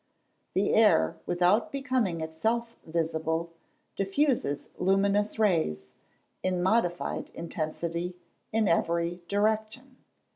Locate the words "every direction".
8.67-9.97